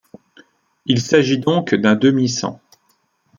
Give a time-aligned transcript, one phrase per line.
[0.87, 2.59] Il s'agit donc d'un demi-sang.